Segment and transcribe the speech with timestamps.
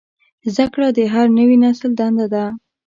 [0.53, 2.45] زدهکړه د هر نوي نسل دنده ده.